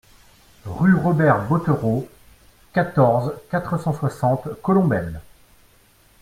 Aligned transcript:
Rue 0.65 0.95
Robert 0.95 1.47
Bothereau, 1.47 2.09
quatorze, 2.73 3.33
quatre 3.51 3.79
cent 3.79 3.93
soixante 3.93 4.47
Colombelles 4.63 5.21